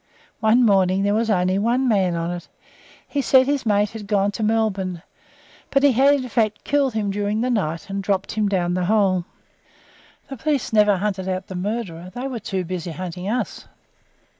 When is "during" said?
7.11-7.41